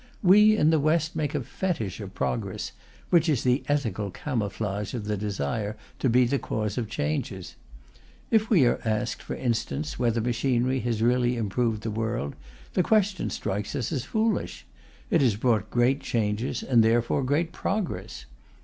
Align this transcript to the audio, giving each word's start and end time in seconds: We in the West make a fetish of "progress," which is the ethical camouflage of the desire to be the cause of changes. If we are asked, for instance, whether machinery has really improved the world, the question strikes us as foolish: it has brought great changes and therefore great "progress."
We 0.23 0.57
in 0.57 0.71
the 0.71 0.79
West 0.79 1.15
make 1.15 1.35
a 1.35 1.41
fetish 1.43 1.99
of 1.99 2.15
"progress," 2.15 2.71
which 3.11 3.29
is 3.29 3.43
the 3.43 3.61
ethical 3.67 4.09
camouflage 4.09 4.95
of 4.95 5.05
the 5.05 5.15
desire 5.15 5.77
to 5.99 6.09
be 6.09 6.25
the 6.25 6.39
cause 6.39 6.75
of 6.75 6.89
changes. 6.89 7.55
If 8.31 8.49
we 8.49 8.65
are 8.65 8.79
asked, 8.83 9.21
for 9.21 9.35
instance, 9.35 9.99
whether 9.99 10.19
machinery 10.19 10.79
has 10.79 11.03
really 11.03 11.37
improved 11.37 11.83
the 11.83 11.91
world, 11.91 12.35
the 12.73 12.81
question 12.81 13.29
strikes 13.29 13.75
us 13.75 13.91
as 13.91 14.03
foolish: 14.03 14.65
it 15.11 15.21
has 15.21 15.35
brought 15.35 15.69
great 15.69 15.99
changes 15.99 16.63
and 16.63 16.83
therefore 16.83 17.21
great 17.23 17.51
"progress." 17.51 18.25